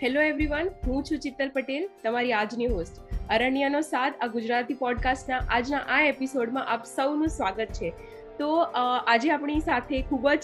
[0.00, 5.80] Hello everyone હું છું ચિત્તલ પટેલ, તમારી આજની હોસ્ટ અરણ્યનો સાથ આ ગુજરાતી પોડકાસ્ટના આજના
[5.98, 7.92] આ એપિસોડમાં આપ સૌનું સ્વાગત છે.
[8.38, 8.48] તો
[8.80, 10.42] આજે આપણી સાથે ખૂબ જ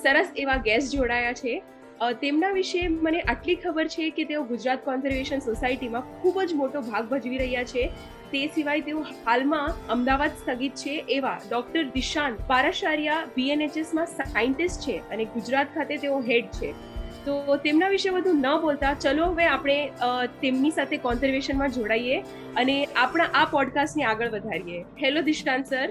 [0.00, 1.54] સરસ એવા ગેસ્ટ જોડાયા છે.
[2.24, 7.08] તેમના વિશે મને આટલી ખબર છે કે તેઓ ગુજરાત કોન્ઝર્વેશન સોસાયટીમાં ખૂબ જ મોટો ભાગ
[7.14, 7.86] ભજવી રહ્યા છે.
[8.32, 15.24] તે સિવાય તેઓ હાલમાં અમદાવાદ સ્થગિત છે એવા ડોક્ટર દિશાંત પારાશારિયા બીએનએચએસમાં સાયન્ટિસ્ટ છે અને
[15.38, 16.74] ગુજરાત ખાતે તેઓ હેડ છે.
[17.26, 19.78] તો તેમના વિશે વધુ ન બોલતા ચલો હવે આપણે
[20.42, 22.18] તેમની સાથે કોન્ઝર્વેશનમાં જોડાઈએ
[22.62, 22.74] અને
[23.04, 24.80] આપણા આ પોડકાસ્ટને આગળ વધારીએ.
[25.02, 25.88] હેલો દિશાંત સર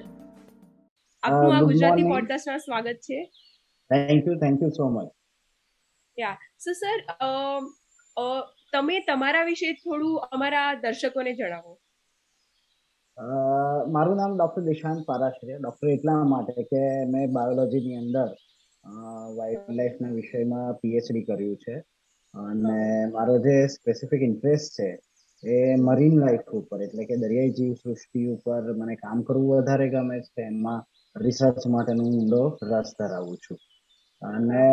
[1.23, 3.19] આપનું આ ગુજરાતી પોડકાસ્ટમાં સ્વાગત છે.
[3.91, 5.07] Thank you thank you so much
[6.17, 6.97] yeah so sir
[8.73, 11.73] તમે તમારા વિશે થોડું અમારા દર્શકોને જણાવો.
[13.95, 16.81] મારું નામ ડોક્ટર દિશાંત પારાશરે ડોક્ટર એટલા માટે કે
[17.13, 18.27] મેં બાયોલોજીની અંદર
[19.37, 21.75] વાઇલ્ડ લાઈફના વિષયમાં પીએચડી કર્યું છે.
[22.33, 22.79] અને
[23.13, 24.89] મારો જે સ્પેસિફિક ઇન્ટરેસ્ટ છે,
[25.43, 30.17] એ મરીન લાઈફ ઉપર, એટલે કે દરિયાઈ જીવ સૃષ્ટિ ઉપર મને કામ કરવું વધારે ગમે
[30.25, 30.81] છે, એમાં
[31.15, 33.59] રિસર્ચ માટેનો ઊંડો રસ ધરાવું છું.
[34.21, 34.65] અને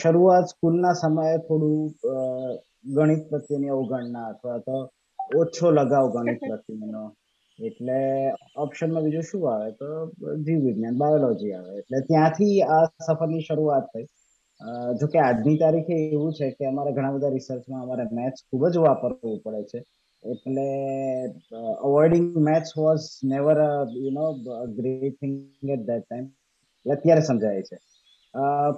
[0.00, 1.78] શરૂઆત સ્કૂલના સમયે થોડું
[2.94, 4.76] ગણિત પ્રત્યેની અવગણના અથવા તો
[5.40, 7.02] ઓછો લગાવ ગણિત પ્રત્યેનો
[7.58, 7.98] એટલે
[8.56, 9.88] ઓપ્શનમાં બીજું શું આવે તો
[10.44, 11.72] જીવ વિજ્ઞાન બાયોલોજી આવે.
[11.80, 14.06] એટલે ત્યાંથી આ સફરની શરૂઆત થઈ.
[15.00, 18.84] જો કે આજની તારીખે એવું છે કે અમારે ઘણા બધા રિસર્ચમાં અમારે મેથ્સ ખૂબ જ
[18.84, 19.80] વાપરવું પડે છે.
[20.22, 20.66] એટલે
[21.86, 23.58] avoiding maths was never
[23.96, 24.26] you know
[24.76, 25.36] great thing
[25.68, 26.26] at that time
[26.86, 27.76] અત્યારે સમજાય છે.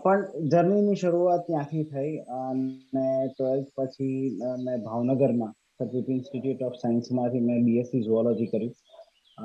[0.03, 0.20] પણ
[0.53, 4.19] જર્નીની શરૂઆત ત્યાંથી થઈ અને ટ્વેલ્થ પછી
[4.65, 8.75] મેં ભાવનગરમાં સર્કિટ ઇન્સ્ટિટ્યૂટ ઓફ સાયન્સમાંથી મેં બીએસસી ઝુઓલોજી કર્યું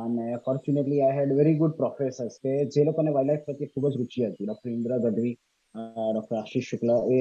[0.03, 3.99] અને fortunately I had very good professors કે જે લોકોને વાઇલ્ડ લાઈફ પ્રત્યે ખૂબ જ
[4.01, 4.45] રુચિ હતી.
[4.47, 5.33] ડૉક્ટર ઇન્દ્રા ગઢવી
[5.75, 7.19] ડૉક્ટર આશીષ શુક્લા, એ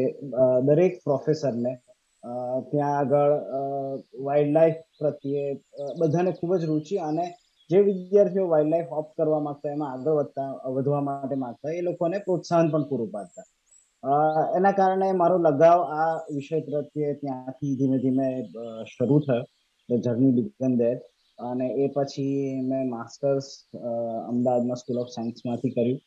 [0.68, 1.72] દરેક પ્રોફેસરને
[2.70, 3.32] ત્યાં આગળ
[4.28, 5.44] વાઇલ્ડ લાઈફ પ્રત્યે
[6.00, 7.26] બધાને ખૂબ જ રુચિ અને
[7.70, 12.24] જે વિદ્યાર્થીઓ વાઇલ્ડ લાઈફ ઓપ્ટ કરવા માંગતા, એમાં આગળ વધતા, વધવા માટે માંગતા, એ લોકોને
[12.28, 13.46] પ્રોત્સાહન પણ પૂરું પાડતા.
[14.04, 18.26] એના કારણે મારો લગાવ આ વિષય પ્રત્યે ત્યાંથી ધીમે ધીમે
[18.92, 20.96] શરૂ થયો જર્ની બિગન દેર
[21.38, 23.48] અને એ પછી મેં માસ્ટર્સ
[24.30, 26.00] અમદાવાદમાં સ્કૂલ ઓફ સાયન્સમાંથી કર્યું.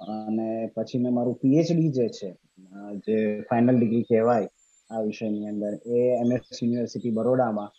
[0.00, 2.30] અને પછી મેં મારું પીએચડી જે છે
[3.04, 3.16] જે
[3.48, 4.48] ફાઇનલ ડિગ્રી કહેવાય,
[4.90, 7.70] આ વિષયની અંદર, એ એમએસ યુનિવર્સિટી બરોડામાં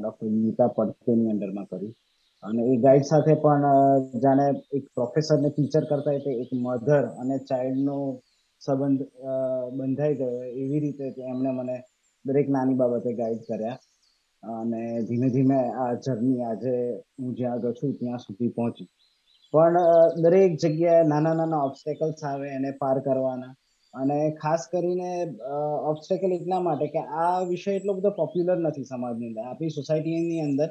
[0.00, 1.94] ડૉક્ટર ગીતા પડકેની અંડરમાં કર્યું.
[2.42, 3.66] અને એ ગાઈડ સાથે પણ
[4.22, 4.46] જાણે
[4.76, 7.98] એક પ્રોફેસરને ટીચર કરતા એક મધર અને ચાઇલ્ડનો
[8.66, 9.02] સંબંધ
[9.78, 11.76] બંધાઈ ગયો એવી રીતે એમણે મને
[12.24, 13.78] દરેક નાની બાબતે ગાઈડ કર્યા.
[14.42, 16.72] અને ધીમે ધીમે આ જર્ની આજે
[17.18, 18.88] હું જ્યાં આગળ છું ત્યાં સુધી પહોંચી.
[19.52, 19.76] પણ
[20.24, 23.54] દરેક જગ્યાએ નાના નાના ઓબ્સ્ટેકલ્સ આવે એને પાર કરવાના.
[23.94, 25.10] અને ખાસ કરીને
[25.90, 29.44] ઓબ્સ્ટેકલ એટલા માટે કે આ વિષય એટલો બધો પોપ્યુલર નથી સમાજની અંદર.
[29.44, 30.68] આપણી સોસાયટીની અંદર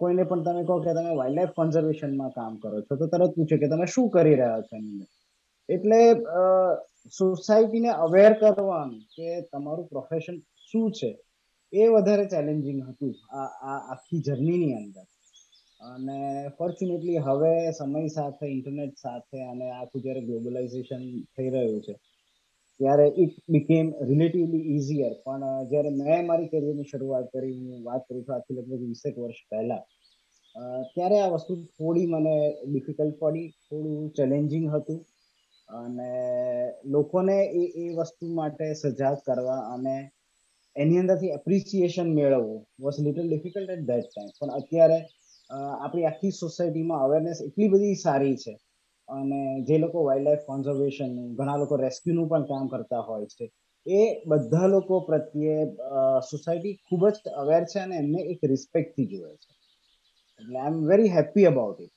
[0.00, 3.56] કોઈને પણ તમે કહો કે તમે વાઇલ્ડ લાઈફ કન્ઝર્વેશનમાં કામ કરો છો, તો તરત પૂછે
[3.62, 5.08] કે તમે શું કરી રહ્યા છો એની અંદર?
[5.68, 6.00] એટલે
[7.18, 10.36] સોસાયટીને અવેર કરવાનું કે તમારું પ્રોફેશન
[10.68, 11.10] શું છે,
[11.72, 15.06] એ વધારે ચેલેન્જિંગ હતું આ આ આખી જર્નીની અંદર.
[15.80, 16.18] અને
[16.56, 21.04] ફોર્ચ્યુનેટલી હવે સમય સાથે ઇન્ટરનેટ સાથે અને આખું જ્યારે ગ્લોબલાઇઝેશન
[21.34, 21.94] થઈ રહ્યું છે,
[22.80, 28.22] ત્યારે ઇટ બીકેમ રિલેટિવલી ઇઝીયર પણ જ્યારે મેં મારી કેરિયરની શરૂઆત કરી, હું વાત કરું
[28.24, 29.84] છું આજથી લગભગ વીસેક વર્ષ પહેલાં
[30.94, 32.36] ત્યારે આ વસ્તુ થોડી મને
[32.70, 35.00] ડિફિકલ્ટ પડી, થોડું ચેલેન્જિંગ હતું.
[35.70, 36.10] અને
[36.88, 39.96] લોકોને એ એ વસ્તુ માટે સજાગ કરવા અને
[40.76, 44.98] એની અંદરથી એપ્રિસિએશન મેળવવું was little difficult at that time પણ અત્યારે
[45.50, 48.56] આપણી આખી સોસાયટીમાં અવેરનેસ એટલી બધી સારી છે.
[49.08, 53.46] અને જે લોકો વાઇલ્ડ લાઈફ કન્ઝર્વેશનનું ઘણા લોકો રેસ્ક્યુનું પણ કામ કરતા હોય છે.
[53.86, 55.58] એ બધા લોકો પ્રત્યે
[56.24, 59.50] સોસાયટી ખૂબ જ અવેર છે અને એમને એક રિસ્પેક્ટથી જોવે છે.
[60.40, 61.94] એટલે I am very happy about it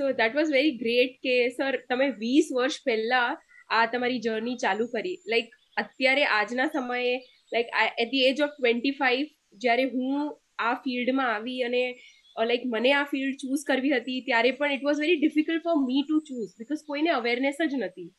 [0.00, 3.26] so that was very great કે સર તમે વીસ વર્ષ પહેલા
[3.70, 5.16] આ તમારી જર્ની ચાલુ કરી.
[5.32, 7.12] લાઈક અત્યારે આજના સમયે
[7.52, 9.26] like at the age of twenty five
[9.64, 10.32] જ્યારે હું
[10.68, 11.84] આ ફિલ્ડમાં આવી અને
[12.48, 16.02] લાઈક મને આ ફિલ્ડ ચૂઝ કરવી હતી, ત્યારે પણ it was very difficult for me
[16.04, 18.10] to choose because કોઈને અવેરનેસ જ નથી.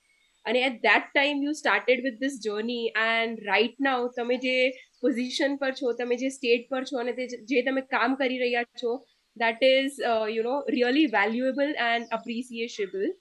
[0.45, 4.56] અને at that time you started with this journey and right now તમે જે
[5.01, 7.12] પોઝિશન પર છો, તમે જે સ્ટેટ પર છો અને
[7.51, 8.94] જે તમે કામ કરી રહ્યા છો
[9.38, 13.12] that is uh, you know really valuable and appreciable.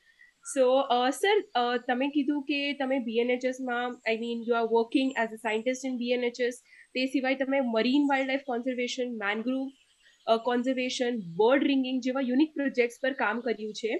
[0.46, 0.66] So
[1.12, 1.40] sir
[1.86, 6.60] તમે કીધું કે તમે બીએનએચએસમાં I mean you are working as a scientist in BNHS
[6.94, 13.42] તે સિવાય તમે marine wildlife conservation mangrove conservation bird ringing જેવા યુનિક પ્રોજેક્ટ્સ પર કામ
[13.42, 13.92] કર્યું છે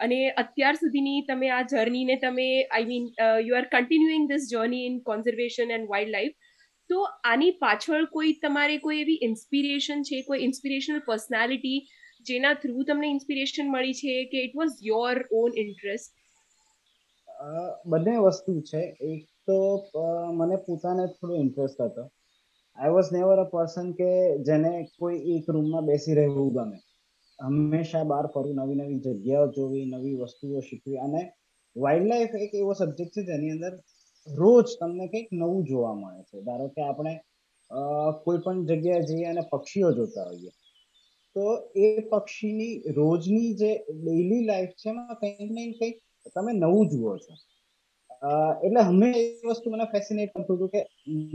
[0.00, 3.10] અને અત્યાર સુધીની તમે આ જર્નીને તમે I mean
[3.48, 6.47] you are continuing this journey in conservation and wildlife
[6.90, 6.98] તો
[7.30, 11.78] આની પાછળ કોઈ તમારે કોઈ એવી ઇન્સ્પિરેશન છે, કોઈ ઇન્સ્પિરેશનલ પર્સનાલિટી
[12.26, 16.12] જેના થ્રુ તમને ઇન્સ્પિરેશન મળી છે કે it was your own interest
[17.90, 18.82] બંને વસ્તુ છે.
[19.10, 19.58] એક તો
[20.38, 22.04] મને પોતાને થોડો ઇન્ટરેસ્ટ હતો.
[22.78, 24.10] I was never a person કે
[24.46, 26.78] જેને કોઈ એક રૂમમાં બેસી રહેવું ગમે.
[27.38, 31.22] હંમેશા બહાર ફરવું નવી નવી જગ્યાઓ જોવી, નવી વસ્તુઓ શીખવી અને
[31.76, 33.74] વાઇલ્ડ લાઈફ એક એવો સબ્જેક્ટ છે જેની અંદર
[34.40, 36.36] રોજ તમને કંઈક નવું જોવા મળે છે.
[36.46, 37.12] ધારો કે આપણે
[38.24, 40.52] કોઈ પણ જગ્યાએ જઈએ અને પક્ષીઓ જોતા હોઈએ.
[41.36, 41.44] તો
[41.76, 45.96] એ પક્ષીની રોજની જે ડેઈલી લાઈફ છે એમાં કંઈક ને કંઈક
[46.34, 47.34] તમે નવું જુઓ છો.
[48.66, 50.80] એટલે હંમેશા એ વસ્તુ મને ફેસિનેટ કરતું હતું કે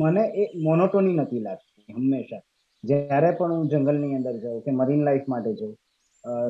[0.02, 2.42] મને એ મોનોટોની નથી લાગતી, હંમેશા.
[2.84, 5.78] જ્યારે પણ હું જંગલની અંદર જાઉં કે મરીન લાઈફ માટે જાઉં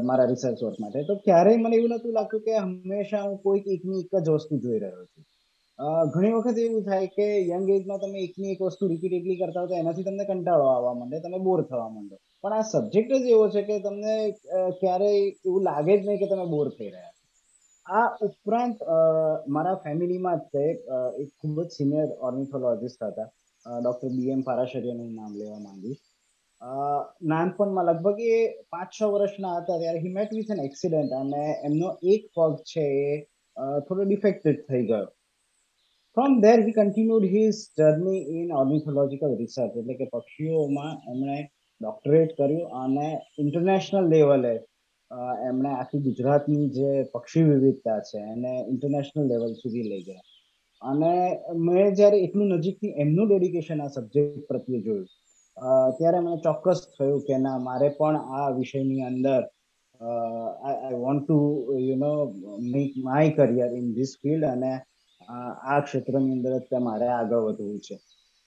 [0.08, 4.02] મારા રિસર્ચ વર્ક માટે, તો ક્યારેય મને એવું નતું લાગતું કે હંમેશા હું કોઈક એકની
[4.04, 5.24] એક જ વસ્તુ જોઈ રહ્યો છું.
[5.80, 9.76] ઘણી વખત એવું થાય કે યંગ એજમાં તમે એકની એક વસ્તુ રિપીટેડલી કરતા હો તો
[9.80, 12.16] એનાથી તમને કંટાળો આવવા માંડે, તમે બોર થવા માંડો.
[12.44, 14.14] પણ આ સબ્જેક્ટ જ એવો છે કે તમને
[14.82, 17.12] ક્યારેય એવું લાગે જ નહીં કે તમે બોર થઈ રહ્યા
[17.86, 18.78] આ ઉપરાંત
[19.56, 20.66] મારા ફેમિલીમાં જ તે
[21.24, 23.30] એક ખૂબ જ સિનિયર ઓર્નિથોલોજિસ્ટ હતા.
[23.66, 26.02] ડોક્ટર બી એમ પારાશર્યનું નામ લેવા માંગીશ.
[27.32, 28.40] નાનપણમાં લગભગ એ
[28.74, 32.86] પાંચ છ વર્ષના હતા ત્યારે he met with an accident અને એમનો એક પગ છે
[33.04, 33.12] એ
[33.88, 35.08] થોડો ડિફેક્ટેડ થઈ ગયો.
[36.18, 41.38] From there he continued his journey in ornithological research એટલે કે પક્ષીઓમાં એમણે
[41.82, 43.08] ડોક્ટરેટ કર્યું અને
[43.44, 44.52] ઇન્ટરનેશનલ લેવલે
[45.48, 50.24] એમણે આખી ગુજરાતની જે પક્ષી વિવિધતા છે એને ઇન્ટરનેશનલ લેવલ સુધી લઈ ગયા.
[50.82, 51.12] અને
[51.66, 55.10] મેં જ્યારે એટલું નજીકથી એમનું ડેડિકેશન આ સબ્જેક્ટ પ્રત્યે જોયું
[55.98, 59.42] ત્યારે મને ચોક્કસ થયું કે ના, મારે પણ આ વિષયની અંદર
[60.70, 61.38] I want to
[61.82, 62.16] you know
[62.72, 64.74] make my career in this field અને
[65.30, 67.96] આ ક્ષેત્રની અંદર જ મારે આગળ વધવું છે.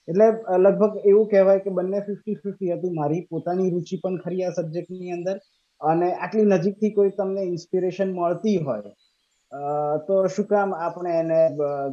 [0.07, 0.27] એટલે
[0.63, 2.93] લગભગ એવું કહેવાય કે બંને ફિફ્ટી ફિફ્ટી હતું.
[3.01, 5.37] મારી પોતાની રુચિ પણ ખરી આ સબ્જેક્ટની અંદર.
[5.81, 8.91] અને આટલી નજીકથી કોઈ તમને ઇન્સ્પિરેશન મળતી હોય
[10.07, 11.41] તો શું કામ આપણે એને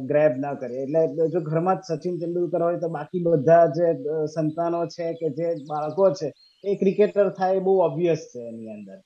[0.09, 0.83] ગ્રેબ ના કરીએ?
[0.85, 3.87] એટલે, જો ઘરમાં જ સચિન તેંડુલકર હોય તો બાકી બધા જે
[4.35, 6.31] સંતાનો છે કે જે બાળકો છે,
[6.63, 8.99] એ ક્રિકેટર થાય બહુ ઓબ્વિયસ છે એની અંદર.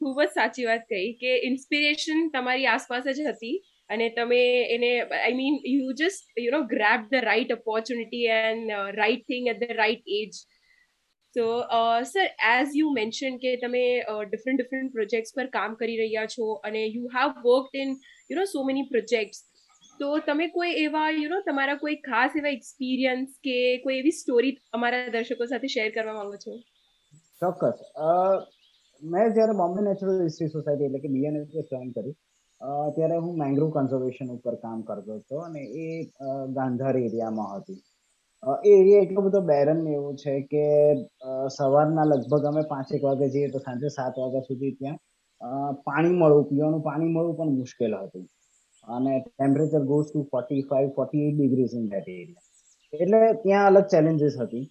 [0.00, 3.58] ખૂબ જ સાચી વાત કહી કે ઇન્સ્પિરેશન તમારી આસપાસ જ હતી
[3.90, 9.26] અને તમે એને I mean you just you know grab the right opportunity and right
[9.26, 10.40] thing at the right age
[11.36, 11.46] તો
[12.04, 13.84] સર એઝ યુ મેન્શન કે તમે
[14.32, 17.94] ડિફરન્ટ ડિફરન્ટ પ્રોજેક્ટ્સ પર કામ કરી રહ્યા છો અને you have worked in
[18.30, 19.44] you know so many projects
[20.00, 24.54] તો તમે કોઈ એવા યુ નો તમારા કોઈ ખાસ એવા એક્સપિરિયન્સ કે કોઈ એવી સ્ટોરી
[24.72, 26.56] અમારા દર્શકો સાથે શેર કરવા માંગો છો?
[27.42, 27.84] ચોક્કસ.
[29.02, 32.14] મેં જ્યારે બોમ્બે નેચરલ હિસ્ટ્રી સોસાયટી એટલે કે બીએનએસ જોઈન કરી
[32.96, 35.86] ત્યારે હું મેંગ્રુવ કન્ઝર્વેશન ઉપર કામ કરતો હતો અને એ
[36.56, 37.80] ગાંધાર એરિયામાં હતી.
[38.68, 40.64] એ એરિયા એટલો બધો બેરન એવો છે કે
[41.58, 44.98] સવારના લગભગ અમે પાંચેક વાગે જઈએ તો સાંજે સાત વાગ્યા સુધી ત્યાં
[45.86, 48.26] પાણી મળવું, પીવાનું પાણી મળવું પણ મુશ્કેલ હતું.
[48.86, 52.46] અને temperature goes to forty five forty eight degrees in that area
[52.92, 54.64] એટલે ત્યાં અલગ ચેલેન્જીસ હતી.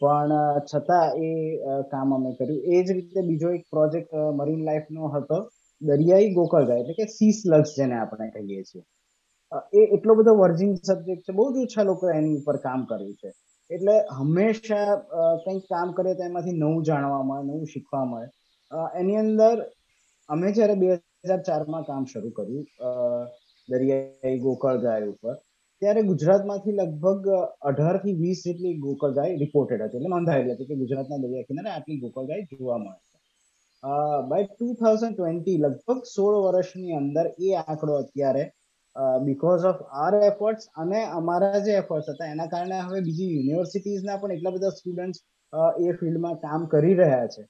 [0.00, 0.32] પણ
[0.70, 1.30] છતાં એ
[1.92, 2.60] કામ અમે કર્યું.
[2.74, 5.38] એ જ રીતે બીજો એક પ્રોજેક્ટ મરીન લાઈફનો હતો,
[5.80, 8.82] દરિયાઈ ગોકળગાય, એટલે કે સી સ્લગ્સ જેને આપણે કહીએ છીએ.
[9.78, 13.30] એ એટલો બધો વર્જિન સબ્જેક્ટ છે, બહુ જ ઓછા લોકો એની ઉપર કામ કર્યું છે.
[13.70, 14.88] એટલે હંમેશા
[15.44, 18.28] કંઈક કામ કરીએ તો એમાંથી નવું જાણવા મળે, નવું શીખવા મળે.
[19.00, 19.56] એની અંદર
[20.28, 20.88] અમે જ્યારે બે
[21.28, 22.66] હજાર ચારમાં કામ શરૂ કર્યું
[23.68, 25.34] દરિયાઈ ગોકળ ગાય ઉપર
[25.82, 27.26] ત્યારે ગુજરાતમાંથી લગભગ
[27.68, 29.98] અઢારથી વીસ જેટલી ગોકળ ગાય રિપોર્ટેડ હતી.
[29.98, 32.98] એટલે નોંધાયેલી હતી કે ગુજરાતના દરિયા કિનારે આટલી ગોકળ ગાય જોવા મળે
[34.30, 38.44] બાય ટુ થાઉઝન્ડ ટ્વેન્ટી લગભગ સોળ વર્ષની અંદર એ આંકડો અત્યારે
[39.26, 44.36] બીકોઝ ઓફ આર એફર્ટ્સ અને અમારા જે એફર્ટ્સ હતા, એના કારણે હવે બીજી યુનિવર્સિટીઝના પણ
[44.36, 45.24] એટલા બધા સ્ટુડન્ટ્સ
[45.86, 47.42] એ ફિલ્ડમાં કામ કરી રહ્યા છે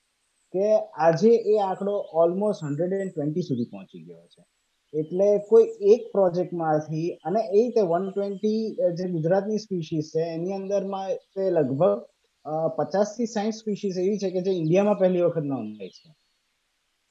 [0.55, 0.67] કે
[1.07, 4.43] આજે એ આંકડો ઓલમોસ્ટ હંડ્રેડ એન્ડ ટ્વેન્ટી સુધી પહોંચી ગયો છે.
[4.95, 8.63] એટલે કોઈ એક પ્રોજેક્ટમાંથી અને એ રીતે વન ટ્વેન્ટી
[8.99, 11.99] જે ગુજરાતની સ્પીશીસ છે, એની અંદરમાં તે લગભગ
[12.79, 13.29] પચાસથી
[13.61, 16.09] સ્પીસીસ એવી છે કે જે ઇન્ડિયામાં પહેલી વખત નોંધાઈ છે.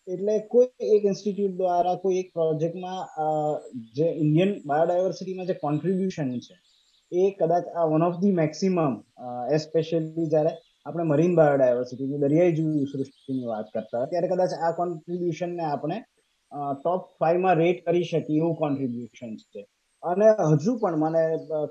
[0.08, 3.02] એટલે કોઈ એક ઇન્સ્ટિટ્યૂટ દ્વારા કોઈ એક પ્રોજેક્ટમાં
[3.98, 6.56] જે ઇન્ડિયન બાયોડાયવર્સિટીમાં જે કોન્ટ્રીબ્યુશન છે,
[7.12, 8.94] એ કદાચ આ one of the maximum
[9.58, 10.52] especially જ્યારે
[10.86, 15.98] આપણે મરીન બાયોડાયવર્સિટી દરિયાઈ જીવ સૃષ્ટિની વાત કરતા ત્યારે કદાચ આ કોન્ટ્રીબ્યુશનને આપણે
[16.52, 19.62] ટોપ ફાઈવમાં રેટ કરી શકીએ એવું કોન્ટ્રીબ્યુશન છે.
[20.04, 21.24] અને હજુ પણ મને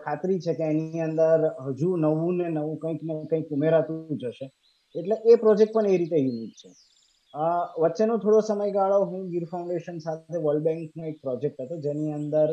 [0.04, 4.47] ખાતરી છે કે એની અંદર હજુ નવું ને નવું કંઈક ને કંઈક ઉમેરાતું જશે
[4.94, 6.70] એટલે એ પ્રોજેક્ટ પણ એ રીતે યુનિક છે.
[7.82, 12.49] વચ્ચેનો થોડો સમયગાળો હું ગીર ફાઉન્ડેશન સાથે વર્લ્ડ બેંકનો એક પ્રોજેક્ટ હતો, જેની અંદર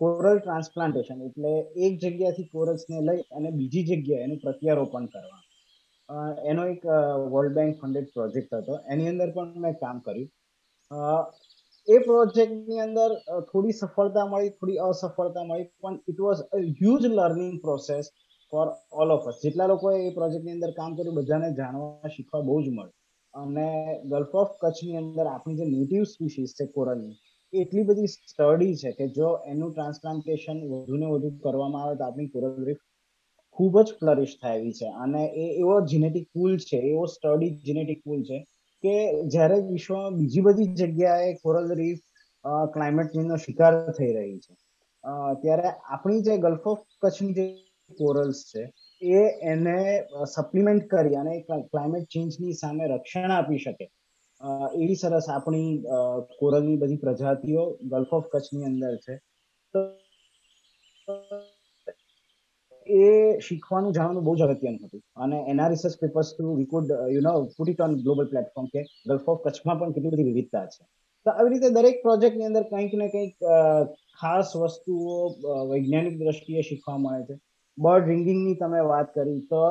[0.00, 1.52] કોરલ ટ્રાન્સપ્લાન્ટેશન એટલે
[1.86, 5.42] એક જગ્યાથી કોરલ્સને લઈ અને બીજી જગ્યાએ એનું પ્રત્યારોપણ કરવા.
[6.50, 6.82] એનો એક
[7.32, 8.74] વર્લ્ડ બેંક ફંડેડ પ્રોજેક્ટ હતો.
[8.92, 10.30] એની અંદર પણ મેં કામ કર્યું.
[11.88, 13.10] એ પ્રોજેક્ટની અંદર
[13.50, 18.10] થોડી સફળતા મળી, થોડી અસફળતા મળી, પણ it was a huge learning process
[18.52, 18.66] for
[19.02, 22.74] all of us જેટલા લોકોએ એ પ્રોજેક્ટની અંદર કામ કર્યું, બધાને જાણવા, શીખવા બહુ જ
[22.76, 22.92] મળે
[23.34, 23.68] અને
[24.10, 27.16] ગલ્ફ ઓફ કચ્છની અંદર આપણી જે નેટિવ સ્પીસીસ છે, કોરલની,
[27.52, 32.32] એટલી બધી સ્ટડી છે કે જો એનું ટ્રાન્સપ્લાન્ટેશન વધુ ને વધુ કરવામાં આવે તો આપણી
[32.34, 32.82] કોરલ રીફ
[33.56, 34.88] ખૂબ જ ફ્લરિશ થાય એવી છે.
[35.04, 38.38] અને એ એવો જીનેટિક પુલ છે, એવો સ્ટડી જીનેટિક પુલ છે
[38.86, 38.96] કે
[39.34, 42.02] જ્યારે વિશ્વમાં બીજી બધી જગ્યાએ કોરલ રીફ
[42.74, 44.54] ક્લાઇમેટ ચેન્જનો શિકાર થઈ રહી છે
[45.42, 47.44] ત્યારે આપણી જે ગલ્ફ ઓફ કચ્છની જે
[47.90, 48.62] કોરલ્સ છે,
[49.02, 49.20] એ
[49.52, 49.76] એને
[50.26, 51.34] સપ્લિમેન્ટ કરી અને
[51.70, 53.86] ક્લાઇમેટ ચેન્જની સામે રક્ષણ આપી શકે.
[54.80, 55.70] એવી સરસ આપણી
[56.40, 57.62] કોરલની બધી પ્રજાતિઓ
[57.92, 59.14] ગલ્ફ ઓફ કચ્છની અંદર છે.
[59.74, 59.80] તો
[62.86, 65.02] એ શીખવાનું જાણવાનું બહુ જ અગત્યનું હતું.
[65.24, 68.80] અને એના research papers through we could, you know, put it on global platform કે
[69.08, 70.82] ગલ્ફ ઓફ કચ્છમાં પણ કેટલી બધી વિવિધતા છે.
[71.26, 73.36] તો આવી રીતે દરેક પ્રોજેક્ટની અંદર કંઈક ને કંઈક
[74.20, 75.16] ખાસ વસ્તુઓ
[75.72, 77.36] વૈજ્ઞાનિક દ્રષ્ટિએ શીખવા મળે છે.
[77.78, 79.64] બર્ડ રિંગિંગની તમે વાત કરી તો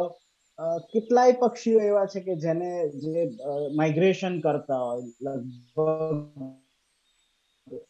[0.92, 2.70] કેટલાય પક્ષીઓ એવા છે કે જેને
[3.06, 3.24] જે
[3.80, 6.18] માઇગ્રેશન કરતા હોય, લગભગ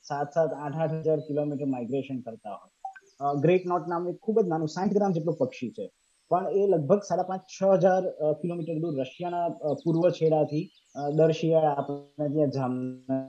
[0.10, 2.75] સાત સાત આઠ આઠ હજાર કિલોમીટર માઇગ્રેશન કરતા હોય.
[3.44, 5.86] ગ્રેટ નોટ નામનું ખૂબ જ નાનું સાઠ ગ્રામ જેટલું પક્ષી છે.
[6.32, 8.04] પણ એ લગભગ સાડા પાંચ, છ હજાર
[8.42, 9.48] કિલોમીટર દૂર રશિયાના
[9.84, 10.66] પૂર્વ છેડાથી
[11.18, 13.24] દર શિયાળે આપણે ત્યાં જામનગર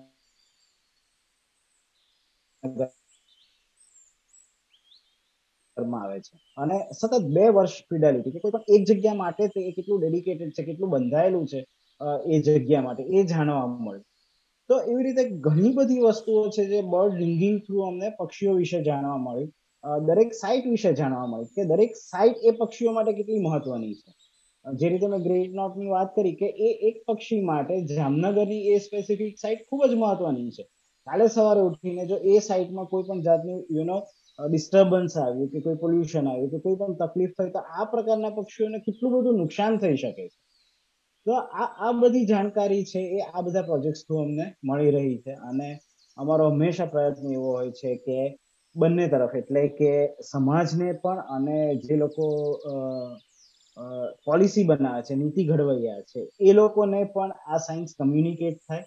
[5.76, 6.34] કરવામાં આવે છે.
[6.62, 10.62] અને સતત બે વર્ષ ફિડેલિટી કે કોઈ પણ એક જગ્યા માટે તે કેટલું ડેડિકેટેડ છે,
[10.68, 11.60] કેટલું બંધાયેલું છે
[12.34, 14.00] એ જગ્યા માટે, એ જાણવા મળે.
[14.68, 19.20] તો એવી રીતે ઘણી બધી વસ્તુઓ છે જે બર્ડ રિંગિંગ થ્રુ અમને પક્ષીઓ વિશે જાણવા
[19.26, 19.48] મળી.
[19.84, 24.10] દરેક સાઇટ વિશે જાણવા મળી કે દરેક સાઇટ એ પક્ષીઓ માટે કેટલી મહત્વની છે.
[24.64, 29.38] જે રીતે મેં ગ્રેટ નોટની વાત કરી કે એ એક પક્ષી માટે જામનગરની એ સ્પેસિફિક
[29.38, 30.64] સાઇટ ખૂબ જ મહત્વની છે.
[31.06, 33.98] કાલે સવારે ઉઠીને જો એ સાઇટમાં કોઈ પણ જાતનું યુનો
[34.38, 38.78] ડિસ્ટર્બન્સ આવ્યું કે કોઈ પોલ્યુશન આવ્યું કે કોઈ પણ તકલીફ થઈ તો આ પ્રકારના પક્ષીઓને
[38.78, 40.36] કેટલું બધું નુકસાન થઈ શકે છે.
[41.26, 45.32] તો આ આ બધી જાણકારી છે એ આ બધા પ્રોજેક્ટ થ્રુ અમને મળી રહી છે
[45.48, 45.70] અને
[46.16, 48.18] અમારો હંમેશા પ્રયત્ન એવો હોય છે કે
[48.76, 49.34] બંને તરફ.
[49.40, 49.92] એટલે કે
[50.30, 52.26] સમાજને પણ અને જે લોકો
[54.26, 58.84] પોલિસી બનાવે છે, નીતિ ઘડવૈયા છે, એ લોકોને પણ આ સાયન્સ કમ્યુનિકેટ થાય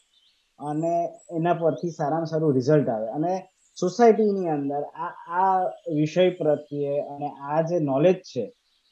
[0.59, 0.93] અને
[1.37, 3.07] એના પરથી સારામાં સારું રિઝલ્ટ આવે.
[3.17, 3.33] અને
[3.77, 5.59] સોસાયટીની અંદર આ આ
[5.99, 8.43] વિષય પ્રત્યે અને આ જે નોલેજ છે,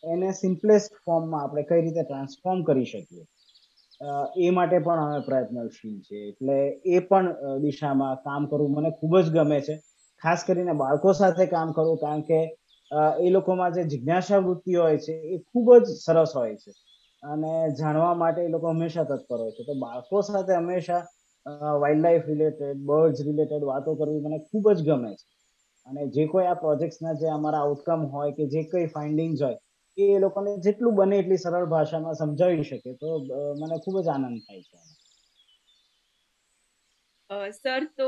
[0.03, 3.25] એને સિમ્પલેસ્ટ ફોર્મમાં આપણે કઈ રીતે ટ્રાન્સફોર્મ કરી શકીએ?
[4.45, 6.23] એ માટે પણ અમે પ્રયત્નશીલ છીએ.
[6.29, 6.57] એટલે
[6.95, 7.27] એ પણ
[7.63, 9.75] દિશામાં કામ કરવું મને ખૂબ જ ગમે છે.
[10.21, 12.39] ખાસ કરીને બાળકો સાથે કામ કરવું, કારણ કે
[13.19, 16.71] એ લોકોમાં જે જિજ્ઞાસા વૃત્તિ હોય છે, એ ખૂબ જ સરસ હોય છે.
[17.23, 19.63] અને જાણવા માટે એ લોકો હંમેશા તત્પર હોય છે.
[19.63, 21.03] તો બાળકો સાથે હંમેશા
[21.81, 25.25] wild life related birds related વાતો કરવી મને ખૂબ જ ગમે છે.
[25.87, 29.59] અને જે કોઈ આ પ્રોજેક્ટ્સના જે અમારા આઉટકમ હોય કે જે કંઈ ફાઇન્ડિંગ્સ હોય,
[29.97, 33.09] એ લોકોને જેટલું બને એટલી સરળ ભાષામાં સમજાવી શકે તો
[33.59, 34.77] મને ખૂબ જ આનંદ થાય છે.
[37.29, 38.07] સર, તો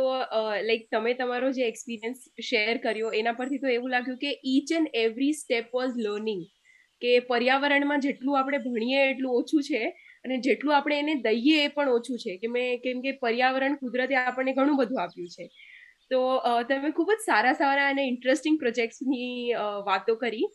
[0.61, 4.95] લાઈક તમે તમારો જે એક્સપિરિયન્સ શેર કર્યો, એના પરથી તો એવું લાગ્યું કે each and
[4.95, 6.45] every step was learning
[7.01, 9.81] કે પર્યાવરણમાં જેટલું આપણે ભણીએ એટલું ઓછું છે,
[10.25, 12.37] અને જેટલું આપણે એને દઈએ એ પણ ઓછું છે.
[12.37, 15.49] કે મેં, કેમ કે પર્યાવરણ કુદરતે આપણને ઘણું બધું આપ્યું છે.
[16.11, 16.21] તો
[16.69, 19.53] તમે ખૂબ જ સારા સારા અને ઇન્ટરેસ્ટિંગ પ્રોજેક્ટ્સની
[19.87, 20.49] વાતો કરી.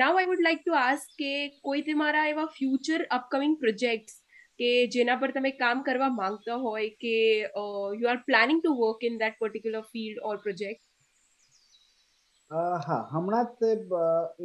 [0.00, 1.32] Now I would like to ask કે
[1.64, 4.22] કોઈ તમારા એવા ફ્યુચર અપકમિંગ પ્રોજેક્ટ્સ
[4.60, 7.14] કે જેના પર તમે કામ કરવા માંગતા હોય કે
[8.00, 10.82] you are planning to work in that particular field or project
[12.50, 13.00] હા.
[13.12, 13.70] હમણાં જ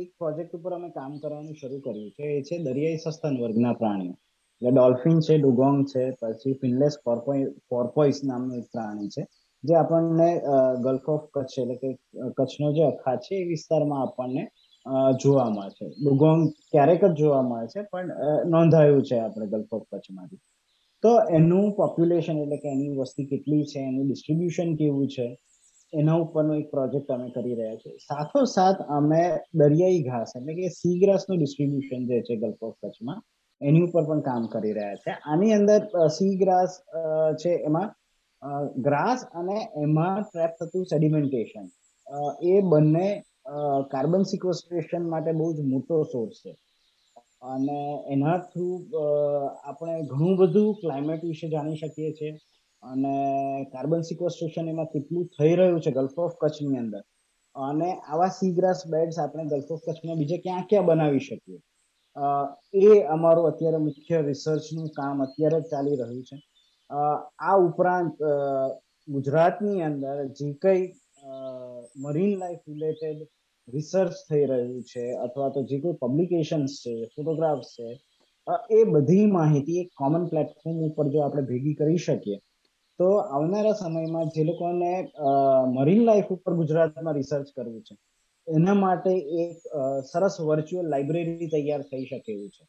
[0.01, 2.25] એક પ્રોજેક્ટ ઉપર અમે કામ કરવાનું શરૂ કર્યું છે.
[2.37, 4.15] એ છે દરિયાઈ સસ્તન વર્ગના પ્રાણીઓ.
[4.61, 6.95] એટલે ડોલ્ફિન છે, ડુગોંગ છે, પછી ફિનલેસ
[7.69, 9.23] પોર્પોઇસ નામનું એક પ્રાણી છે.
[9.63, 10.29] જે આપણને
[10.83, 11.89] ગલ્ફ ઓફ કચ્છ એટલે કે
[12.37, 14.43] કચ્છનો જે અખા છે, એ વિસ્તારમાં આપણને
[15.21, 15.85] જોવા મળે છે.
[16.03, 18.09] ડુગોંગ ક્યારેક જ જોવા મળે છે, પણ
[18.53, 20.41] નોંધાયું છે આપણે ગલ્ફ ઓફ કચ્છમાંથી
[21.03, 25.27] તો એનું પોપ્યુલેશન એટલે કે એની વસ્તી કેટલી છે, એનું ડિસ્ટ્રીબ્યુશન કેવું છે,
[25.93, 27.97] એના ઉપરનો એક પ્રોજેક્ટ અમે કરી રહ્યા છીએ.
[28.09, 29.23] સાથોસાથ અમે
[29.61, 33.19] દરિયાઈ ઘાસ એટલે કે સી ગ્રાસનું ડિસ્ટ્રીબ્યુશન જે છે ગલ્ફ ઓફ કચ્છમાં
[33.61, 35.11] એની ઉપર પણ કામ કરી રહ્યા છે.
[35.31, 35.81] આની અંદર
[36.17, 36.71] સી ગ્રાસ
[37.41, 37.89] છે એમાં
[38.85, 41.67] ગ્રાસ અને એમાં ટ્રેપ થતું સેડિમેન્ટેશન
[42.51, 43.09] એ બંને
[43.91, 46.53] કાર્બન સિક્વેસ્ટ્રેશન માટે બહુ જ મોટો સોર્સ છે.
[47.43, 47.79] અને
[48.13, 48.67] એના થ્રુ
[49.63, 52.33] આપણે ઘણું બધું ક્લાઇમેટ વિશે જાણી શકીએ છીએ.
[52.83, 53.15] અને
[53.74, 57.01] કાર્બન સિક્વેસ્ટ્રેશન એમાં કેટલું થઈ રહ્યું છે ગલ્ફ ઓફ કચ્છની અંદર.
[57.55, 61.60] અને આવા સીગ્રાસ બેડ્સ આપણે ગલ્ફ ઓફ કચ્છમાં બીજે ક્યાં ક્યાં બનાવી શકીએ?
[62.86, 66.38] એ અમારું અત્યારે મુખ્ય રિસર્ચનું કામ અત્યારે જ ચાલી રહ્યું છે.
[67.39, 68.15] આ ઉપરાંત
[69.07, 70.83] ગુજરાતની અંદર જે કંઈ
[71.97, 73.19] મરીન લાઈફ રિલેટેડ
[73.67, 77.89] રિસર્ચ થઈ રહ્યું છે અથવા તો જે કોઈ પબ્લિકેશન્સ છે ફોટોગ્રાફ્સ છે
[78.71, 82.38] એ બધી માહિતી એક કોમન પ્લેટફોર્મ ઉપર જો આપણે ભેગી કરી શકીએ,
[83.00, 84.91] તો આવનારા સમયમાં જે લોકોને
[85.75, 87.95] મરીન લાઈફ ઉપર ગુજરાતમાં રિસર્ચ કરવું છે,
[88.47, 89.11] એના માટે
[89.43, 89.57] એક
[90.11, 92.63] સરસ વર્ચ્યુઅલ લાઇબ્રેરી તૈયાર થઈ શકે એવું છે.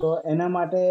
[0.00, 0.82] તો એના માટે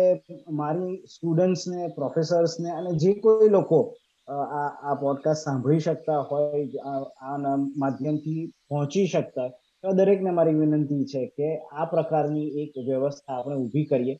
[0.52, 3.80] મારી સ્ટુડન્ટ્સને પ્રોફેસર્સને અને જે કોઈ લોકો
[4.28, 6.86] આ આ પોડકાસ્ટ સાંભળી શકતા હોય
[7.26, 9.48] આના માધ્યમથી પહોંચી શકતા
[9.84, 14.16] તો દરેકને મારી વિનંતી છે કે આ પ્રકારની એક વ્યવસ્થા આપણે ઊભી કરીએ,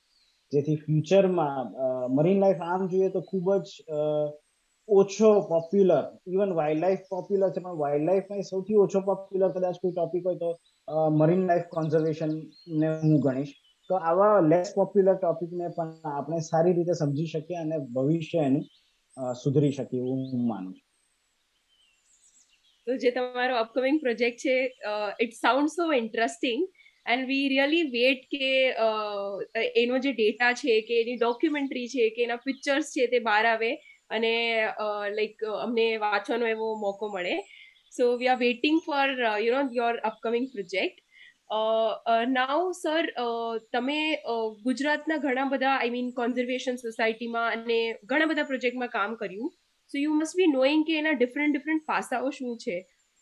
[0.52, 1.74] જેથી ફ્યુચરમાં
[2.16, 3.68] મરીન લાઈફ આમ જોઈએ તો ખૂબ જ
[4.90, 9.92] ઓછો popular even wild life popular છે, પણ વાઇલ્ડ લાઈફમાં સૌથી ઓછો પોપ્યુલર કદાચ કોઈ
[9.92, 10.50] ટોપિક હોય તો
[11.12, 13.54] મરીન લાઈફ કોન્ઝર્વેશનને હું ગણીશ.
[13.90, 18.64] તો આવા લેસ પોપ્યુલર ટોપિકને પણ આપણે સારી રીતે સમજી શકીએ અને ભવિષ્ય એનું
[19.36, 20.84] સુધરી શકે એવું હું માનું છું.
[22.88, 24.56] તો જે તમારો અપકમિંગ પ્રોજેક્ટ છે
[25.26, 26.66] it sound so interesting
[27.06, 28.50] and we really wait કે
[29.84, 33.72] એનો જે ડેટા છે કે, એની ડોક્યુમેન્ટરી છે કે, એના પિક્ચર્સ છે તે બહાર આવે
[34.10, 34.34] અને
[35.18, 37.36] લાઈક અમને વાંચવાનો એવો મોકો મળે.
[37.92, 39.08] So we are waiting for
[39.42, 40.98] you know your upcoming project
[41.50, 43.06] now sir
[43.74, 44.00] તમે
[44.64, 49.50] ગુજરાતના ઘણા બધા આઈ મીન કોન્ઝર્વેશન સોસાયટીમાં અને ઘણા બધા પ્રોજેક્ટમાં કામ કર્યું.
[49.92, 52.78] So you must be knowing કે એના ડિફરન્ટ ડિફરન્ટ પાસાઓ શું છે.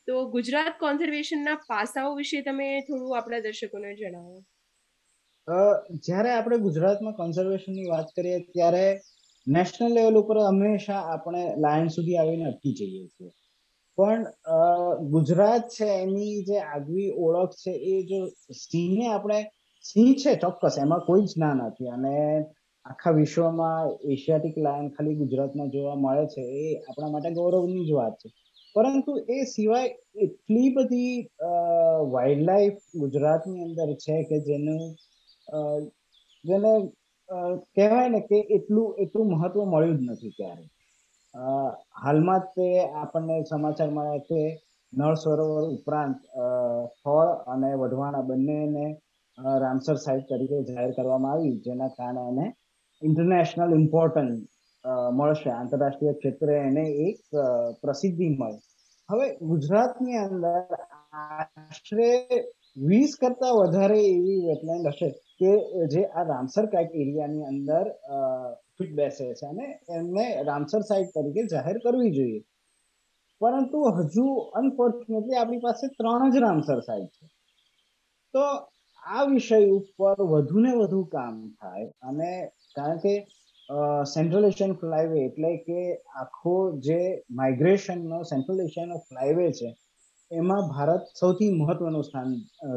[0.08, 4.38] તો ગુજરાત કોન્ઝર્વેશનના પાસાઓ વિશે તમે થોડું આપણા દર્શકોને જણાવો.
[6.06, 8.86] જ્યારે આપણે ગુજરાતમાં કોન્ઝર્વેશનની વાત કરીએ ત્યારે
[9.48, 13.32] નેશનલ લેવલ ઉપર હંમેશા આપણે લાયન સુધી આવીને અટકી જઈએ છીએ.
[13.98, 14.24] પણ
[15.12, 18.20] ગુજરાત છે એની જે આગવી ઓળખ છે એ જો
[18.62, 19.40] સિંહને આપણે,
[19.86, 21.90] સિંહ છે ચોક્કસ, એમાં કોઈ જ ના નથી.
[21.90, 22.16] અને
[22.86, 28.16] આખા વિશ્વમાં એશિયાટિક લાયન ખાલી ગુજરાતમાં જોવા મળે છે એ આપણા માટે ગૌરવની જ વાત
[28.22, 28.30] છે.
[28.76, 29.90] પરંતુ એ સિવાય
[30.26, 31.16] એટલી બધી
[32.14, 34.84] વાઇલ્ડ લાઈફ ગુજરાતની અંદર છે કે જેનું
[36.46, 36.72] જેને
[37.76, 40.66] કહેવાય ને કે એટલું એટલું મહત્વ મળ્યું જ નથી ક્યારે
[42.04, 42.68] હાલમાં તે
[43.02, 44.42] આપણને સમાચાર મળ્યા કે
[44.94, 46.20] નળ સરોવર ઉપરાંત
[46.92, 48.86] સ્થળ અને વઢવાણા બંનેને
[49.64, 52.46] રામસર સાઇટ તરીકે જાહેર કરવામાં આવી, જેના કારણે એને
[53.02, 54.38] ઇન્ટરનેશનલ ઇમ્પોર્ટન્સ
[55.20, 55.50] મળશે.
[55.52, 57.22] આંતરરાષ્ટ્રીય ક્ષેત્રે એને એક
[57.82, 58.60] પ્રસિદ્ધિ મળે.
[59.10, 60.64] હવે ગુજરાતની અંદર
[61.24, 62.12] આશરે
[62.90, 65.52] વીસ કરતા વધારે એવી વેટલેન્ડ હશે કે
[65.94, 67.86] જે આ રામસર કાઇટ એરિયાની અંદર
[68.80, 72.42] ફિટ બેસે છે અને એમને રામસર સાઇટ તરીકે જાહેર કરવી જોઈએ.
[73.42, 74.26] પરંતુ હજુ
[74.60, 77.26] અનફોર્ચ્યુનેટલી આપણી પાસે ત્રણ જ રામસર સાઇટ છે.
[78.34, 78.44] તો
[79.04, 82.32] આ વિષય ઉપર વધુ ને વધુ કામ થાય અને
[82.76, 83.14] કારણ કે
[84.10, 85.80] સેન્ટ્રલ એશિયન ફ્લાયવે એટલે કે
[86.16, 86.56] આખો
[86.88, 87.00] જે
[87.40, 89.70] માઇગ્રેશનનો સેન્ટ્રલ એશિયાનો ફ્લાયવે છે,
[90.32, 92.30] એમાં ભારત સૌથી મહત્વનું સ્થાન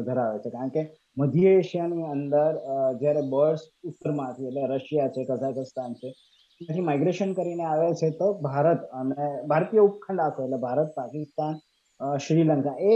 [0.07, 0.49] ધરાવે છે.
[0.55, 0.83] કારણ કે
[1.17, 2.51] મધ્ય એશિયાની અંદર
[3.01, 6.09] જ્યારે બર્ડ્સ ઉત્તરમાંથી, એટલે રશિયા છે કઝાકસ્તાન છે,
[6.61, 11.55] ત્યાંથી માઇગ્રેશન કરીને આવે છે તો ભારત અને ભારતીય ઉપખંડ આખો એટલે ભારત, પાકિસ્તાન
[12.25, 12.95] શ્રીલંકા, એ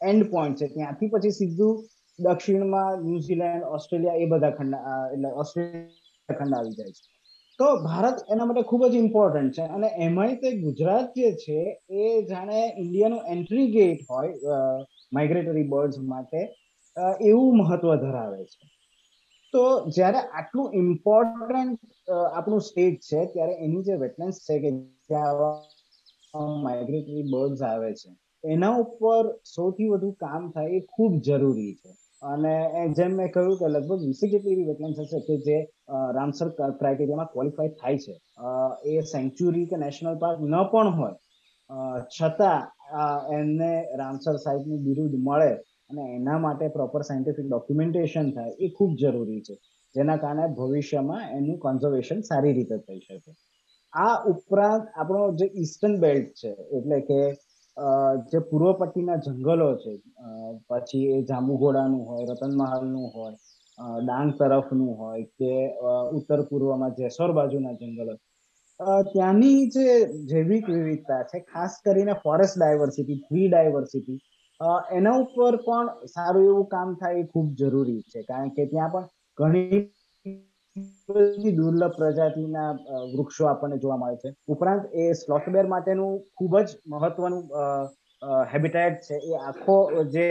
[0.00, 0.68] એન્ડ પોઈન્ટ છે.
[0.76, 1.82] ત્યાંથી પછી સીધું
[2.18, 4.74] દક્ષિણમાં ન્યુઝીલેન્ડ ઓસ્ટ્રેલિયા એ બધા ખંડ
[5.14, 7.10] એટલે ઓસ્ટ્રેલિયા ખંડ આવી જાય છે.
[7.58, 11.60] તો ભારત એના માટે ખૂબ જ ઇમ્પોર્ટન્ટ છે અને એમાંય તે ગુજરાત જે છે
[12.00, 14.58] એ જાણે ઇન્ડિયાનું એન્ટ્રી ગેટ હોય
[15.12, 16.40] માઇગ્રેટરી બર્ડ્સ માટે
[16.96, 18.64] એવું મહત્વ ધરાવે છે.
[19.54, 19.62] તો
[19.96, 24.70] જ્યારે આટલું ઇમ્પોર્ટન્ટ આપણું સ્ટેટ છે, ત્યારે એની જે વેટલેન્ડ છે કે
[25.08, 28.10] જ્યાં માઇગ્રેટરી બર્ડ્સ આવે છે,
[28.44, 29.22] એના ઉપર
[29.54, 31.90] સૌથી વધુ કામ થાય એ ખૂબ જરૂરી છે.
[32.22, 32.54] અને
[32.96, 35.58] જેમ મેં કહ્યું કે લગભગ વીસેક જેટલી એવી વેટલેન્ડ હશે કે જે
[36.16, 38.14] રામસર ક્રાઇટેરિયામાં ક્વોલિફાય થાય છે.
[38.90, 41.16] એ સેન્ચ્યુરી કે નેશનલ પાર્ક ન પણ હોય
[42.14, 42.60] છતાં
[43.36, 45.50] એમને રામસર સાઇટનું બિરુદ મળે
[45.92, 49.56] અને એના માટે પ્રોપર સાયન્ટિફિક ડોક્યુમેન્ટેશન થાય એ ખૂબ જરૂરી છે.
[49.94, 53.32] જેના કારણે ભવિષ્યમાં એનું કન્ઝર્વેશન સારી રીતે થઈ શકે.
[53.92, 57.20] આ ઉપરાંત આપણો જે ઈસ્ટર્ન બેલ્ટ છે, એટલે કે
[58.30, 59.92] જે પૂર્વ પટ્ટીના જંગલો છે
[60.70, 63.36] પછી એ જાંબુઘોડાનું હોય રતનમહાલનું હોય
[64.08, 65.52] ડાંગ તરફનું હોય, કે
[66.18, 68.14] ઉત્તર પૂર્વમાં જેસોર બાજુના જંગલો.
[69.12, 69.86] ત્યાંની જે
[70.30, 74.18] જૈવિક વિવિધતા છે, ખાસ કરીને ફોરેસ્ટ ડાયવર્સિટી ટ્રી ડાયવર્સિટી
[74.92, 78.20] એના ઉપર પણ સારું એવું કામ થાય એ ખૂબ જરૂરી છે.
[78.24, 79.06] કારણ કે ત્યાં પણ
[79.38, 79.80] ઘણી
[81.56, 82.70] દુર્લભ પ્રજાતિના
[83.12, 84.30] વૃક્ષો આપણને જોવા મળે છે.
[84.48, 87.36] ઉપરાંત એ સ્લોથબેર માટેનું ખૂબ જ મહત્વનું
[88.52, 89.16] હેબિટેટ છે.
[89.22, 89.76] એ આખો
[90.14, 90.26] જે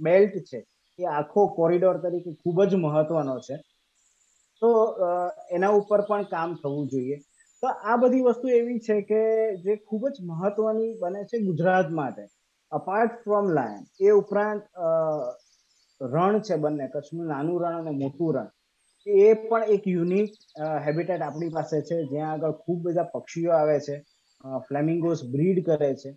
[0.00, 0.58] બેલ્ટ છે,
[0.98, 3.56] એ આખો કોરિડોર તરીકે ખૂબ જ મહત્વનો છે.
[4.62, 4.70] તો
[5.50, 7.16] એના ઉપર પણ કામ થવું જોઈએ.
[7.62, 9.20] તો આ બધી વસ્તુ એવી છે કે
[9.62, 12.24] જે ખૂબ જ મહત્વની બને છે ગુજરાત માટે.
[12.72, 14.62] અપાર્ટ ફ્રોમ લાયન એ ઉપરાંત
[16.00, 18.50] રણ છે બંને, કચ્છનું નાનું રણ અને મોટું રણ.
[19.06, 20.30] એ પણ એક યુનિક
[20.86, 21.96] હેબિટેટ આપણી પાસે છે.
[22.12, 23.96] જ્યાં આગળ ખૂબ બધા પક્ષીઓ આવે છે.
[24.68, 26.10] ફ્લેમિંગોસ બ્રીડ કરે છે.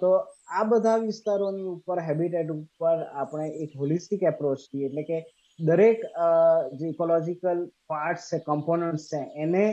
[0.00, 0.10] તો
[0.56, 5.18] આ બધા વિસ્તારોની ઉપર હેબિટેટ ઉપર આપણે એક હોલિસ્ટિક એપ્રોચથી એટલે કે
[5.58, 6.00] દરેક
[6.78, 7.60] જે ઇકોલોજીકલ
[7.90, 9.64] પાર્ટ્સ છે કમ્પોનન્ટ્સ છે, એને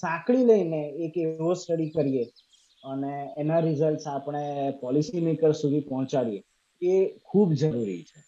[0.00, 2.24] સાંકળી લઈને એક એવો સ્ટડી કરીએ
[2.84, 4.44] અને એના રિઝલ્ટ આપણે
[4.80, 6.40] પોલિસી મેકર સુધી પહોંચાડીએ,
[6.82, 8.20] એ ખૂબ જરૂરી છે.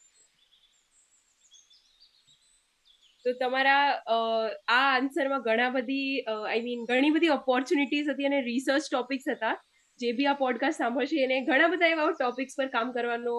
[3.25, 9.27] તો તમારા આ આન્સરમાં ઘણા બધી આઈ મીન ઘણી બધી ઓપોર્ચ્યુનિટીઝ હતી અને રિસર્ચ ટોપિક્સ
[9.33, 9.55] હતા,
[10.01, 13.37] જે બી આ પોડકાસ્ટ સાંભળશે એને ઘણા બધા એવા ટોપિક્સ પર કામ કરવાનો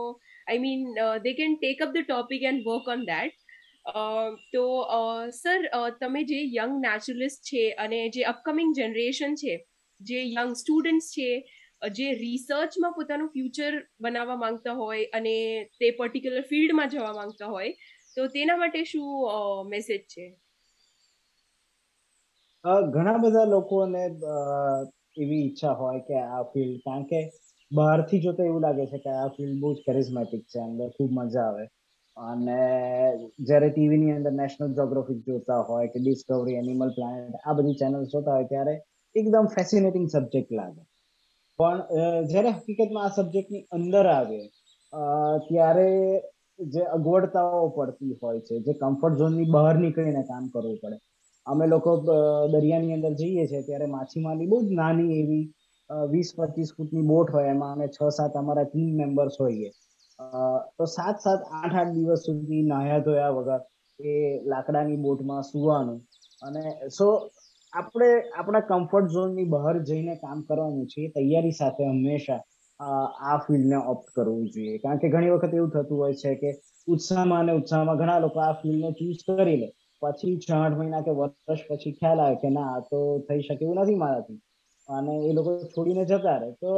[0.48, 0.82] I mean
[1.26, 3.36] they can take up the topic and work on that
[4.54, 4.66] તો
[5.34, 9.56] સર તમે જે યંગ નેચરલિસ્ટ છે અને જે અપકમિંગ જનરેશન છે
[10.02, 11.30] જે યંગ સ્ટુડન્ટ્સ છે,
[11.92, 15.34] જે રિસર્ચમાં પોતાનું ફ્યુચર બનાવવા માંગતા હોય અને
[15.80, 17.72] તે પર્ટિક્યુલર ફિલ્ડમાં જવા માંગતા હોય,
[18.18, 19.08] તો તેના માટે શું
[19.70, 20.26] મેસેજ છે?
[22.94, 24.04] ઘણા બધા લોકોને
[25.18, 27.20] એવી ઈચ્છા હોય કે આ ફિલ્ડ કારણ કે
[27.72, 31.48] બહારથી જોતા એવું લાગે છે કે આ ફિલ્ડ બહુ જ કેરિઝમેટિક છે, અંદર ખૂબ મજા
[31.48, 31.66] આવે.
[32.18, 32.60] અને
[33.48, 38.36] જ્યારે ટીવીની અંદર નેશનલ જોગ્રાફિક જોતા હોય કે ડિસ્કવરી એનિમલ પ્લાનેટ આ બધી ચેનલ જોતા
[38.38, 38.76] હોય ત્યારે
[39.16, 40.82] એકદમ ફેસિનેટિંગ સબ્જેક્ટ લાગે.
[41.60, 41.80] પણ
[42.32, 44.42] જ્યારે હકીકતમાં આ સબ્જેક્ટની અંદર આવે
[45.48, 45.88] ત્યારે
[46.60, 50.98] જે અગવડતાઓ પડતી હોય છે, જે કમ્ફર્ટ ઝોનની બહાર નીકળીને કામ કરવું પડે.
[51.46, 51.92] અમે લોકો
[52.54, 55.46] દરિયાની અંદર જઈએ છીએ, ત્યારે માછીમારી બહુ જ નાની એવી
[56.14, 59.70] વીસ પચીસ ફૂટની બોટ હોય, એમાં અમે છ સાત અમારા ટીમ મેમ્બર્સ હોઈએ.
[60.78, 63.62] તો સાત સાત આઠ આઠ દિવસ સુધી નાહ્યા ધોયા વગર
[64.00, 64.14] એ
[64.52, 66.00] લાકડાની બોટમાં સુવાનું
[66.42, 66.64] અને
[66.98, 67.08] સો
[67.74, 68.08] આપણે
[68.40, 72.42] આપણા કમ્ફર્ટ ઝોનની બહાર જઈને કામ કરવાનું છે, તૈયારી સાથે હંમેશા
[72.80, 74.78] આ ફિલ્ડને ઓપ્ટ કરવું જોઈએ.
[74.78, 76.50] કારણ કે ઘણી વખત એવું થતું હોય છે કે
[76.88, 79.70] ઉત્સાહમાં અને ઉત્સાહમાં ઘણા લોકો આ ફિલ્ડને ચૂઝ કરી લે.
[80.02, 83.66] પછી છ, આઠ મહિના કે વર્ષ પછી ખ્યાલ આવે કે ના, આ તો થઈ શકે
[83.66, 84.40] એવું નથી મારાથી.
[84.90, 86.52] અને એ લોકો છોડીને જતા રહે.
[86.62, 86.72] તો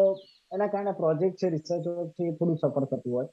[0.51, 3.27] એના કારણે પ્રોજેક્ટ છે રિસર્ચ છે એ થોડું સફળ થતું હોય.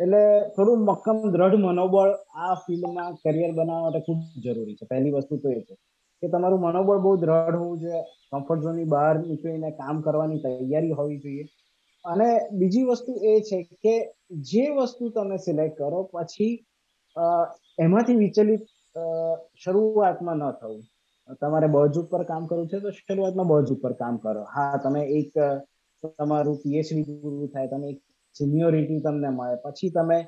[0.00, 0.22] એટલે
[0.56, 4.86] થોડું મક્કમ, દ્રઢ મનોબળ આ ફિલ્ડમાં કરિયર બનાવવા માટે ખૂબ જરૂરી છે.
[4.86, 5.74] પહેલી વસ્તુ તો એ છે.
[6.22, 8.00] કે તમારું મનોબળ બહુ દ્રઢ હોવું જોઈએ
[8.30, 11.44] કમ્ફર્ટ ઝોનની બહાર નીકળીને કામ કરવાની તૈયારી હોવી જોઈએ.
[12.04, 13.94] અને બીજી વસ્તુ એ છે કે
[14.50, 16.54] જે વસ્તુ તમે સિલેક્ટ કરો પછી
[17.78, 18.62] એમાંથી વિચલિત
[19.62, 20.82] શરૂઆતમાં ન થવું.
[21.40, 24.42] તમારે બર્જ ઉપર કામ કરવું છે તો શરૂઆતમાં બર્જ ઉપર કામ કરો.
[24.54, 25.32] હા, તમે એક,
[26.18, 28.00] તમારું પીએચડી પૂરું થાય, તમે એક
[28.36, 29.56] સિનિયોરિટી તમને મળે.
[29.64, 30.18] પછી તમે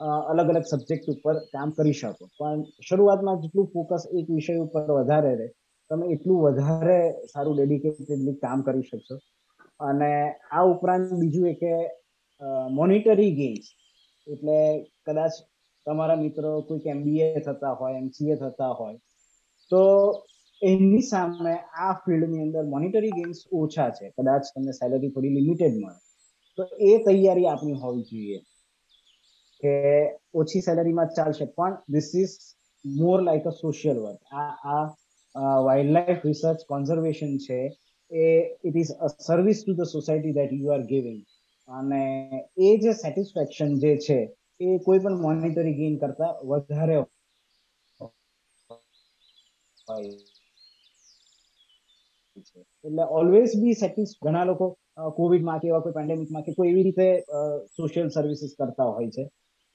[0.00, 2.24] અલગ અલગ સબ્જેક્ટ ઉપર કામ કરી શકો.
[2.38, 5.48] પણ શરૂઆતમાં જેટલું ફોકસ એક વિષય ઉપર વધારે રહે,
[5.90, 6.98] તમે એટલું વધારે
[7.32, 9.16] સારું ડેડિકેટેડલી કામ કરી શકશો.
[9.80, 10.12] અને
[10.56, 11.74] આ ઉપરાંત બીજું એ કે
[12.78, 13.66] મોનિટરી ગેમ્સ
[14.26, 14.58] એટલે
[15.06, 15.34] કદાચ
[15.86, 18.98] તમારા મિત્રો કોઈક એમબીએ થતા હોય એમસીએ થતા હોય,
[19.70, 19.82] તો
[20.62, 24.06] એની સામે આ ફિલ્ડની અંદર મોનિટરી ગેમ્સ ઓછા છે.
[24.16, 25.98] કદાચ તમને સેલરી થોડી લિમિટેડ મળે.
[26.58, 28.38] તો એ તૈયારી આપણી હોવી જોઈએ.
[29.62, 29.74] કે
[30.34, 31.44] ઓછી સેલેરીમાં ચાલશે.
[31.48, 32.34] પણ this is
[32.84, 34.84] more like a social work આ
[35.34, 37.58] આ વાઇલ્ડ લાઈફ રિસર્ચ કોન્ઝર્વેશન છે
[38.10, 38.28] એ
[38.64, 41.20] it is a service to the society that you are giving
[41.68, 42.02] અને
[42.58, 44.18] એ જે સેટિસ્ફેક્શન જે છે
[44.60, 46.98] એ કોઈ પણ મોનિટરી ગેઇન કરતા વધારે
[52.84, 54.66] એટલે ઓલવેઝ બી સેટિસ ઘણા લોકો
[55.16, 57.08] કોવિડમાં કે એવા કોઈ પેન્ડેમિકમાં કે કોઈ એવી રીતે
[57.76, 59.24] સોશિયલ સર્વિસીસ કરતા હોય છે.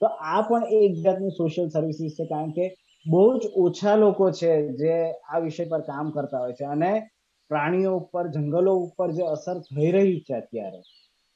[0.02, 2.66] તો આ પણ એક જાતની સોશિયલ સર્વિસીસ છે, કારણ કે
[3.06, 4.96] બહુ જ ઓછા લોકો છે જે
[5.30, 6.92] આ વિષય પર કામ કરતા હોય છે અને
[7.52, 10.82] પ્રાણીઓ ઉપર, જંગલો ઉપર જે અસર થઈ રહી છે અત્યારે.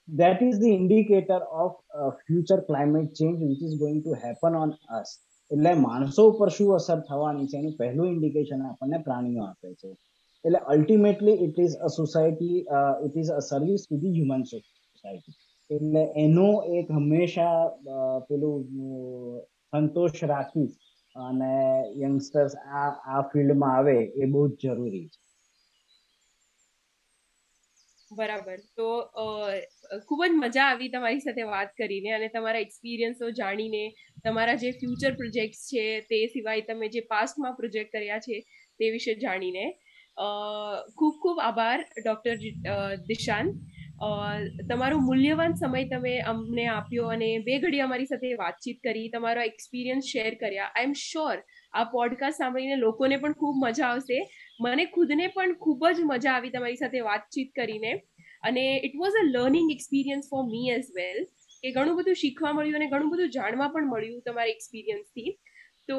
[0.07, 1.77] That is the indicator of
[2.19, 5.09] future climate change which is going to happen on us
[5.51, 9.89] એટલે માણસો ઉપર શું અસર થવાની છે એનું પહેલું ઇન્ડિકેશન આપણને પ્રાણીઓ આપે છે.
[10.45, 12.57] એટલે ultimately it is a society
[13.05, 15.35] it is a service to the human society
[15.69, 17.59] એટલે એનો એક હંમેશા
[18.27, 18.61] પેલું
[19.69, 20.69] સંતોષ રાખી
[21.15, 21.53] અને
[22.01, 25.19] યંગસ્ટર્સ આ આ ફિલ્ડમાં આવે એ બહુ જ જરૂરી છે.
[28.11, 28.59] બરાબર.
[28.77, 28.87] તો
[30.07, 33.83] ખૂબ જ મજા આવી તમારી સાથે વાત કરીને અને તમારા એક્સપિરિયન્સો જાણીને,
[34.23, 38.37] તમારા જે ફ્યુચર પ્રોજેક્ટ્સ છે તે સિવાય તમે જે પાસ્ટમાં પ્રોજેક્ટ કર્યા છે
[38.79, 39.65] તે વિશે જાણીને.
[40.97, 42.35] ખૂબ ખૂબ આભાર ડૉક્ટર
[43.09, 43.51] દિશાંત.
[44.69, 50.05] તમારો મૂલ્યવાન સમય તમે અમને આપ્યો અને બે ઘડી અમારી સાથે વાતચીત કરી, તમારો એક્સપિરિયન્સ
[50.05, 50.69] શેર કર્યા.
[50.75, 51.37] આઈ એમ શ્યોર
[51.73, 54.19] આ પોડકાસ્ટ સાંભળીને લોકોને પણ ખૂબ મજા આવશે.
[54.61, 57.91] મને ખુદને પણ ખૂબ જ મજા આવી તમારી સાથે વાતચીત કરીને.
[58.43, 61.19] અને it was a learning experience for me as well
[61.63, 65.37] કે ઘણું બધું શીખવા મળ્યું અને ઘણું બધું જાણવા પણ મળ્યું તમારા એક્સપિરિયન્સથી
[65.87, 65.97] તો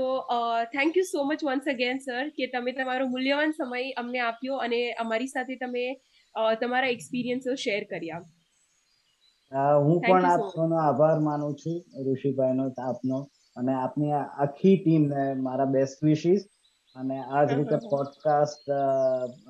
[0.73, 4.81] thank you so much once again sir કે તમે તમારો મૂલ્યવાન સમય અમને આપ્યો અને
[4.93, 5.85] અમારી સાથે તમે
[6.61, 8.23] તમારા એક્સપિરિયન્સો શેર કર્યા.
[9.79, 13.19] હું પણ આપનો આભાર માનું છું ઋષિભાઈનો આપનો
[13.57, 16.43] અને આપની આખી ટીમને મારા બેસ્ટ વિશીસ
[16.97, 18.67] અને આ જ રીતે પોડકાસ્ટ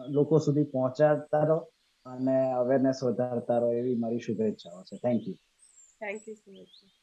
[0.08, 1.58] લોકો સુધી પહોંચાડતા રહો
[2.06, 4.96] અને અવેરનેસ વધારતા રહો એવી મારી શુભેચ્છાઓ છે.
[4.96, 5.36] Thank you
[6.00, 6.97] thank you so much